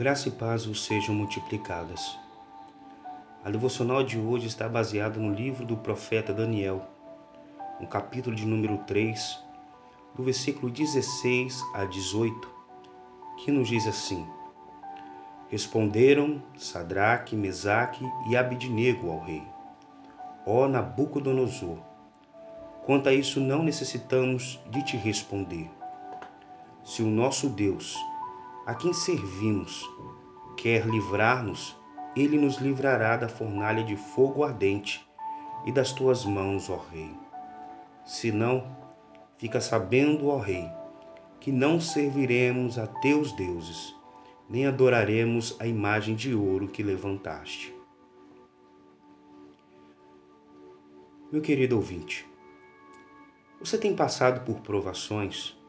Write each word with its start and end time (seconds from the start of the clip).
Graça 0.00 0.28
e 0.28 0.30
paz 0.30 0.64
vos 0.64 0.86
sejam 0.86 1.14
multiplicadas. 1.14 2.18
A 3.44 3.50
devocional 3.50 4.02
de 4.02 4.18
hoje 4.18 4.46
está 4.46 4.66
baseada 4.66 5.20
no 5.20 5.30
livro 5.30 5.66
do 5.66 5.76
profeta 5.76 6.32
Daniel, 6.32 6.88
no 7.78 7.86
capítulo 7.86 8.34
de 8.34 8.46
número 8.46 8.78
3, 8.86 9.38
do 10.14 10.22
versículo 10.22 10.72
16 10.72 11.62
a 11.74 11.84
18, 11.84 12.50
que 13.44 13.52
nos 13.52 13.68
diz 13.68 13.86
assim: 13.86 14.26
Responderam 15.50 16.42
Sadraque, 16.56 17.36
Mesaque 17.36 18.02
e 18.30 18.38
Abidnego 18.38 19.10
ao 19.10 19.20
rei: 19.20 19.42
Ó 20.46 20.66
Nabucodonosor, 20.66 21.76
quanto 22.86 23.10
a 23.10 23.12
isso 23.12 23.38
não 23.38 23.62
necessitamos 23.62 24.58
de 24.70 24.82
te 24.82 24.96
responder. 24.96 25.70
Se 26.82 27.02
o 27.02 27.06
nosso 27.06 27.50
Deus, 27.50 27.94
a 28.70 28.74
quem 28.76 28.92
servimos, 28.92 29.90
quer 30.56 30.86
livrar-nos, 30.86 31.76
ele 32.14 32.38
nos 32.38 32.58
livrará 32.58 33.16
da 33.16 33.28
fornalha 33.28 33.82
de 33.82 33.96
fogo 33.96 34.44
ardente 34.44 35.04
e 35.66 35.72
das 35.72 35.92
tuas 35.92 36.24
mãos, 36.24 36.70
ó 36.70 36.76
Rei. 36.76 37.12
Se 38.06 38.30
não, 38.30 38.64
fica 39.38 39.60
sabendo, 39.60 40.28
ó 40.28 40.38
Rei, 40.38 40.70
que 41.40 41.50
não 41.50 41.80
serviremos 41.80 42.78
a 42.78 42.86
teus 42.86 43.32
deuses, 43.32 43.92
nem 44.48 44.68
adoraremos 44.68 45.56
a 45.58 45.66
imagem 45.66 46.14
de 46.14 46.32
ouro 46.32 46.68
que 46.68 46.80
levantaste. 46.80 47.74
Meu 51.32 51.42
querido 51.42 51.74
ouvinte, 51.74 52.24
você 53.58 53.76
tem 53.76 53.96
passado 53.96 54.44
por 54.44 54.60
provações? 54.60 55.59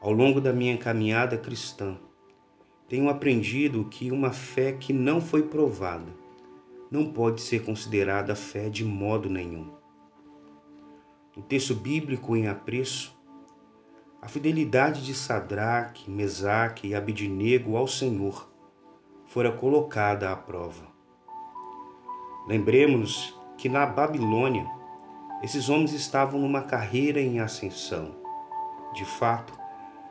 Ao 0.00 0.12
longo 0.12 0.40
da 0.40 0.50
minha 0.50 0.78
caminhada 0.78 1.36
cristã, 1.36 1.94
tenho 2.88 3.10
aprendido 3.10 3.84
que 3.84 4.10
uma 4.10 4.32
fé 4.32 4.72
que 4.72 4.94
não 4.94 5.20
foi 5.20 5.42
provada 5.42 6.10
não 6.90 7.12
pode 7.12 7.42
ser 7.42 7.64
considerada 7.66 8.34
fé 8.34 8.70
de 8.70 8.82
modo 8.82 9.28
nenhum. 9.28 9.70
No 11.36 11.42
texto 11.42 11.74
bíblico 11.74 12.34
em 12.34 12.48
apreço, 12.48 13.14
a 14.22 14.26
fidelidade 14.26 15.04
de 15.04 15.14
Sadraque, 15.14 16.10
Mesaque 16.10 16.88
e 16.88 16.94
Abidnego 16.94 17.76
ao 17.76 17.86
Senhor 17.86 18.50
fora 19.26 19.52
colocada 19.52 20.32
à 20.32 20.36
prova. 20.36 20.88
Lembremos 22.48 23.38
que 23.58 23.68
na 23.68 23.84
Babilônia, 23.84 24.66
esses 25.42 25.68
homens 25.68 25.92
estavam 25.92 26.40
numa 26.40 26.62
carreira 26.62 27.20
em 27.20 27.38
ascensão. 27.38 28.16
De 28.94 29.04
fato, 29.04 29.59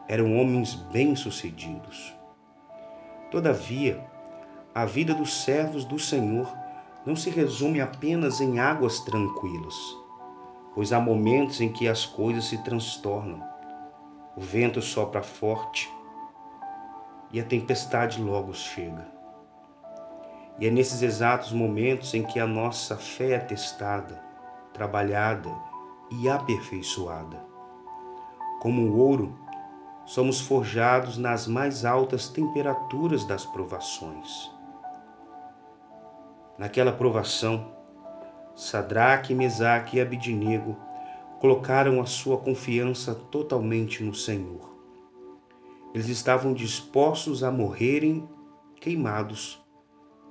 eram 0.10 0.36
homens 0.36 0.74
bem-sucedidos. 0.74 2.16
Todavia, 3.30 4.04
a 4.74 4.84
vida 4.84 5.14
dos 5.14 5.44
servos 5.44 5.86
do 5.86 6.00
Senhor 6.00 6.52
não 7.06 7.16
se 7.16 7.30
resume 7.30 7.80
apenas 7.80 8.42
em 8.42 8.60
águas 8.60 9.02
tranquilas, 9.02 9.76
pois 10.74 10.92
há 10.92 11.00
momentos 11.00 11.62
em 11.62 11.72
que 11.72 11.88
as 11.88 12.08
coisas 12.08 12.46
se 12.46 12.58
transtornam. 12.64 13.48
O 14.36 14.42
vento 14.42 14.82
sopra 14.82 15.22
forte 15.22 15.88
e 17.32 17.40
a 17.40 17.44
tempestade 17.44 18.20
logo 18.20 18.52
chega. 18.52 19.08
E 20.60 20.66
é 20.66 20.72
nesses 20.72 21.04
exatos 21.04 21.52
momentos 21.52 22.16
em 22.16 22.24
que 22.24 22.40
a 22.40 22.48
nossa 22.48 22.98
fé 22.98 23.34
é 23.34 23.40
testada, 23.40 24.22
trabalhada 24.74 25.54
e 26.12 26.28
aperfeiçoada. 26.28 27.40
Como 28.60 28.82
o 28.82 28.98
ouro 28.98 29.38
somos 30.10 30.42
forjados 30.42 31.20
nas 31.20 31.46
mais 31.46 31.86
altas 31.86 32.30
temperaturas 32.30 33.24
das 33.26 33.46
provações. 33.46 34.52
Naquela 36.58 36.92
provação, 36.92 37.72
Sadraque, 38.56 39.36
Mesaque 39.36 39.98
e 39.98 40.02
Abidnego 40.02 40.76
colocaram 41.40 42.02
a 42.02 42.08
sua 42.08 42.40
confiança 42.40 43.14
totalmente 43.14 44.04
no 44.04 44.16
Senhor. 44.16 44.76
Eles 45.94 46.10
estavam 46.10 46.56
dispostos 46.56 47.44
a 47.44 47.52
morrerem 47.52 48.28
queimados 48.82 49.64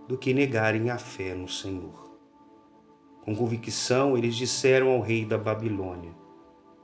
do 0.08 0.18
que 0.18 0.34
negarem 0.34 0.90
a 0.90 0.98
fé 0.98 1.36
no 1.36 1.48
Senhor. 1.48 2.18
Com 3.24 3.32
convicção, 3.36 4.18
eles 4.18 4.34
disseram 4.34 4.88
ao 4.88 5.00
rei 5.00 5.24
da 5.24 5.38
Babilônia: 5.38 6.12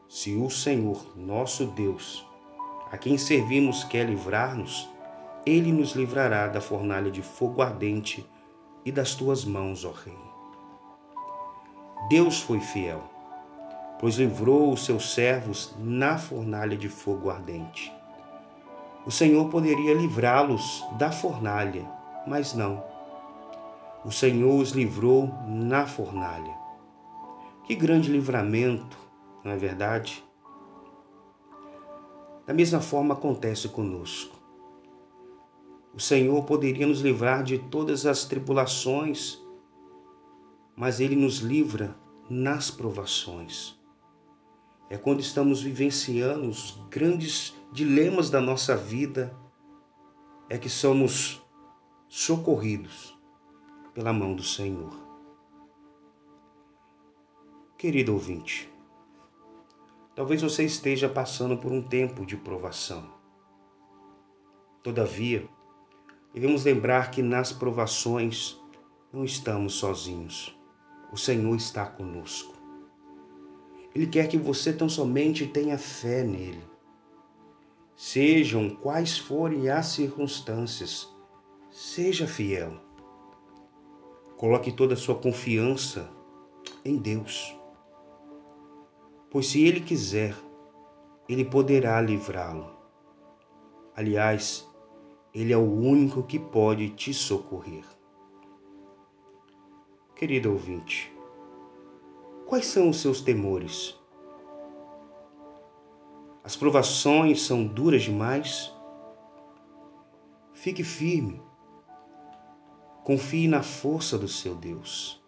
Se 0.08 0.36
o 0.36 0.48
Senhor, 0.48 1.12
nosso 1.16 1.66
Deus, 1.66 2.24
a 2.90 2.98
quem 2.98 3.18
servimos 3.18 3.84
quer 3.84 4.06
livrar-nos, 4.06 4.88
ele 5.46 5.72
nos 5.72 5.92
livrará 5.92 6.46
da 6.48 6.60
fornalha 6.60 7.10
de 7.10 7.22
fogo 7.22 7.60
ardente 7.60 8.24
e 8.84 8.92
das 8.92 9.14
tuas 9.14 9.44
mãos, 9.44 9.84
ó 9.84 9.90
Rei. 9.90 10.16
Deus 12.08 12.40
foi 12.40 12.60
fiel, 12.60 13.02
pois 13.98 14.16
livrou 14.16 14.72
os 14.72 14.84
seus 14.84 15.14
servos 15.14 15.74
na 15.78 16.18
fornalha 16.18 16.76
de 16.76 16.88
fogo 16.88 17.30
ardente. 17.30 17.92
O 19.06 19.10
Senhor 19.10 19.48
poderia 19.50 19.94
livrá-los 19.94 20.84
da 20.98 21.12
fornalha, 21.12 21.86
mas 22.26 22.54
não. 22.54 22.82
O 24.04 24.10
Senhor 24.10 24.54
os 24.54 24.70
livrou 24.70 25.30
na 25.46 25.86
fornalha. 25.86 26.54
Que 27.64 27.74
grande 27.74 28.10
livramento, 28.10 28.98
não 29.42 29.52
é 29.52 29.56
verdade? 29.56 30.22
Da 32.46 32.52
mesma 32.52 32.80
forma 32.80 33.14
acontece 33.14 33.68
conosco. 33.68 34.38
O 35.94 36.00
Senhor 36.00 36.44
poderia 36.44 36.86
nos 36.86 37.00
livrar 37.00 37.42
de 37.42 37.58
todas 37.58 38.04
as 38.04 38.24
tribulações, 38.24 39.40
mas 40.76 41.00
Ele 41.00 41.16
nos 41.16 41.38
livra 41.38 41.96
nas 42.28 42.70
provações. 42.70 43.78
É 44.90 44.98
quando 44.98 45.20
estamos 45.20 45.62
vivenciando 45.62 46.48
os 46.48 46.78
grandes 46.90 47.54
dilemas 47.72 48.28
da 48.28 48.40
nossa 48.40 48.76
vida, 48.76 49.34
é 50.50 50.58
que 50.58 50.68
somos 50.68 51.42
socorridos 52.08 53.18
pela 53.94 54.12
mão 54.12 54.34
do 54.34 54.42
Senhor. 54.42 54.92
Querido 57.78 58.12
ouvinte, 58.12 58.73
Talvez 60.14 60.42
você 60.42 60.64
esteja 60.64 61.08
passando 61.08 61.56
por 61.56 61.72
um 61.72 61.82
tempo 61.82 62.24
de 62.24 62.36
provação. 62.36 63.12
Todavia, 64.80 65.48
devemos 66.32 66.62
lembrar 66.62 67.10
que 67.10 67.20
nas 67.20 67.52
provações 67.52 68.56
não 69.12 69.24
estamos 69.24 69.74
sozinhos. 69.74 70.56
O 71.12 71.16
Senhor 71.16 71.56
está 71.56 71.84
conosco. 71.86 72.54
Ele 73.92 74.06
quer 74.06 74.28
que 74.28 74.38
você 74.38 74.72
tão 74.72 74.88
somente 74.88 75.48
tenha 75.48 75.76
fé 75.76 76.22
nele. 76.22 76.62
Sejam 77.96 78.70
quais 78.70 79.18
forem 79.18 79.68
as 79.68 79.86
circunstâncias, 79.86 81.08
seja 81.72 82.26
fiel. 82.26 82.80
Coloque 84.36 84.70
toda 84.70 84.94
a 84.94 84.96
sua 84.96 85.16
confiança 85.16 86.08
em 86.84 86.96
Deus 86.96 87.56
pois 89.34 89.48
se 89.48 89.66
ele 89.66 89.80
quiser, 89.80 90.32
ele 91.28 91.44
poderá 91.44 92.00
livrá-lo. 92.00 92.70
Aliás, 93.96 94.64
ele 95.34 95.52
é 95.52 95.56
o 95.56 95.72
único 95.72 96.22
que 96.22 96.38
pode 96.38 96.90
te 96.90 97.12
socorrer. 97.12 97.84
Querido 100.14 100.52
ouvinte, 100.52 101.12
quais 102.46 102.66
são 102.66 102.88
os 102.90 103.00
seus 103.00 103.20
temores? 103.22 104.00
As 106.44 106.54
provações 106.54 107.42
são 107.42 107.66
duras 107.66 108.02
demais? 108.02 108.72
Fique 110.52 110.84
firme. 110.84 111.42
Confie 113.02 113.48
na 113.48 113.64
força 113.64 114.16
do 114.16 114.28
seu 114.28 114.54
Deus 114.54 115.23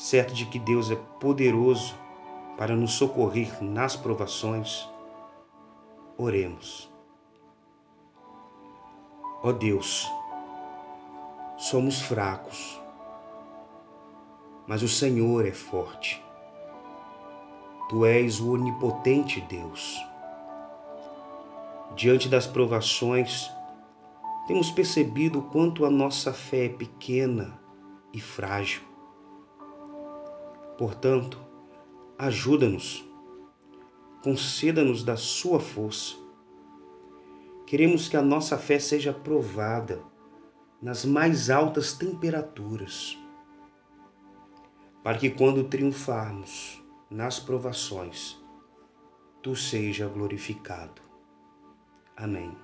certo 0.00 0.32
de 0.32 0.46
que 0.46 0.58
Deus 0.58 0.90
é 0.90 0.96
poderoso 0.96 1.94
para 2.56 2.74
nos 2.74 2.92
socorrer 2.92 3.62
nas 3.62 3.96
provações, 3.96 4.88
oremos. 6.16 6.90
Ó 9.42 9.52
Deus, 9.52 10.10
somos 11.58 12.00
fracos, 12.00 12.80
mas 14.66 14.82
o 14.82 14.88
Senhor 14.88 15.44
é 15.44 15.52
forte. 15.52 16.24
Tu 17.90 18.06
és 18.06 18.40
o 18.40 18.54
onipotente 18.54 19.42
Deus. 19.42 20.02
Diante 21.94 22.26
das 22.26 22.46
provações, 22.46 23.50
temos 24.46 24.70
percebido 24.70 25.42
quanto 25.42 25.84
a 25.84 25.90
nossa 25.90 26.32
fé 26.32 26.64
é 26.64 26.68
pequena 26.70 27.60
e 28.14 28.18
frágil. 28.18 28.89
Portanto, 30.80 31.38
ajuda-nos, 32.18 33.04
conceda-nos 34.24 35.04
da 35.04 35.16
sua 35.16 35.60
força, 35.60 36.16
Queremos 37.70 38.08
que 38.08 38.16
a 38.16 38.22
nossa 38.22 38.58
fé 38.58 38.80
seja 38.80 39.12
provada 39.12 40.02
nas 40.82 41.04
mais 41.04 41.50
altas 41.50 41.92
temperaturas, 41.92 43.16
para 45.04 45.16
que 45.16 45.30
quando 45.30 45.62
triunfarmos 45.62 46.82
nas 47.08 47.38
provações, 47.38 48.36
tu 49.40 49.54
seja 49.54 50.08
glorificado. 50.08 51.00
Amém. 52.16 52.58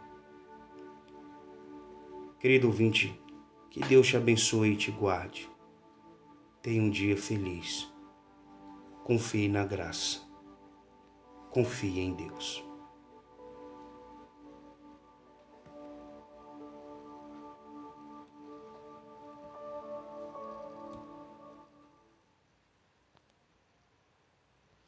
Querido 2.41 2.67
ouvinte, 2.67 3.17
que 3.71 3.79
Deus 3.79 4.09
te 4.09 4.17
abençoe 4.17 4.73
e 4.73 4.77
te 4.77 4.91
guarde. 4.91 5.49
Tenha 6.61 6.83
um 6.83 6.91
dia 6.91 7.17
feliz. 7.17 7.96
Confie 9.07 9.47
na 9.47 9.65
graça. 9.65 10.19
Confie 11.53 12.01
em 12.01 12.13
Deus. 12.13 12.66